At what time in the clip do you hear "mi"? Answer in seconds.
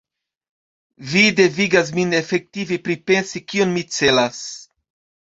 3.75-3.83